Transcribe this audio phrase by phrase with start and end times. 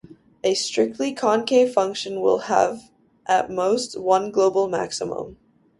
[0.43, 2.89] A "strictly" concave function will have
[3.27, 5.37] at most one global maximum.